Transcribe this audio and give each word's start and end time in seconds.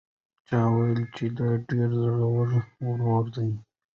چا 0.47 0.59
وویل 0.71 1.01
چې 1.15 1.25
دا 1.37 1.47
ډېره 1.67 1.95
زړه 2.03 2.27
وره 2.35 2.59
ده. 3.33 3.45